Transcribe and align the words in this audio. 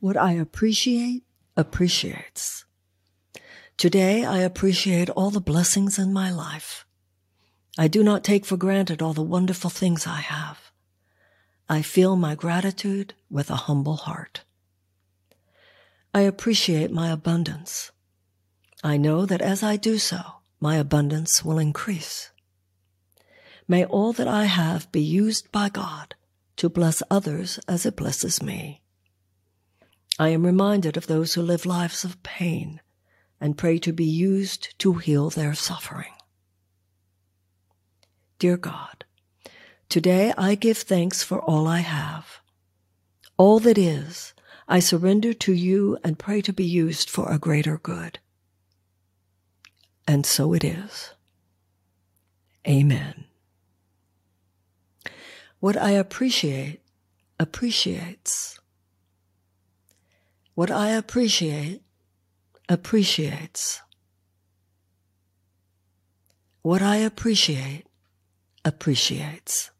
What 0.00 0.16
I 0.16 0.32
appreciate 0.32 1.24
appreciates. 1.58 2.64
Today, 3.76 4.24
I 4.24 4.38
appreciate 4.38 5.10
all 5.10 5.28
the 5.28 5.42
blessings 5.42 5.98
in 5.98 6.10
my 6.10 6.30
life. 6.30 6.86
I 7.76 7.86
do 7.86 8.02
not 8.02 8.24
take 8.24 8.46
for 8.46 8.56
granted 8.56 9.02
all 9.02 9.12
the 9.12 9.22
wonderful 9.22 9.68
things 9.68 10.06
I 10.06 10.22
have. 10.22 10.72
I 11.68 11.82
feel 11.82 12.16
my 12.16 12.34
gratitude 12.34 13.12
with 13.28 13.50
a 13.50 13.68
humble 13.68 13.96
heart. 13.96 14.40
I 16.14 16.22
appreciate 16.22 16.90
my 16.90 17.10
abundance. 17.10 17.92
I 18.82 18.96
know 18.96 19.26
that 19.26 19.42
as 19.42 19.62
I 19.62 19.76
do 19.76 19.98
so, 19.98 20.20
my 20.60 20.76
abundance 20.76 21.44
will 21.44 21.58
increase. 21.58 22.30
May 23.68 23.84
all 23.84 24.14
that 24.14 24.28
I 24.28 24.44
have 24.46 24.90
be 24.92 25.02
used 25.02 25.52
by 25.52 25.68
God 25.68 26.14
to 26.56 26.70
bless 26.70 27.02
others 27.10 27.60
as 27.68 27.84
it 27.84 27.96
blesses 27.96 28.42
me. 28.42 28.80
I 30.20 30.28
am 30.28 30.44
reminded 30.44 30.98
of 30.98 31.06
those 31.06 31.32
who 31.32 31.40
live 31.40 31.64
lives 31.64 32.04
of 32.04 32.22
pain 32.22 32.82
and 33.40 33.56
pray 33.56 33.78
to 33.78 33.90
be 33.90 34.04
used 34.04 34.78
to 34.80 34.92
heal 34.92 35.30
their 35.30 35.54
suffering. 35.54 36.12
Dear 38.38 38.58
God, 38.58 39.06
today 39.88 40.34
I 40.36 40.56
give 40.56 40.76
thanks 40.76 41.22
for 41.22 41.40
all 41.40 41.66
I 41.66 41.78
have. 41.78 42.42
All 43.38 43.60
that 43.60 43.78
is, 43.78 44.34
I 44.68 44.78
surrender 44.78 45.32
to 45.32 45.54
you 45.54 45.96
and 46.04 46.18
pray 46.18 46.42
to 46.42 46.52
be 46.52 46.66
used 46.66 47.08
for 47.08 47.32
a 47.32 47.38
greater 47.38 47.78
good. 47.78 48.18
And 50.06 50.26
so 50.26 50.52
it 50.52 50.62
is. 50.62 51.14
Amen. 52.68 53.24
What 55.60 55.78
I 55.78 55.92
appreciate 55.92 56.82
appreciates. 57.38 58.59
What 60.54 60.70
I 60.70 60.90
appreciate 60.90 61.82
appreciates. 62.68 63.82
What 66.62 66.82
I 66.82 66.96
appreciate 66.96 67.86
appreciates. 68.64 69.70